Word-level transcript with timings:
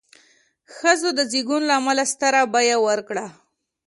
ښځو 0.75 1.09
د 1.17 1.19
زېږون 1.31 1.61
له 1.67 1.73
امله 1.79 2.03
ستره 2.13 2.41
بیه 2.53 2.77
ورکړه. 2.87 3.25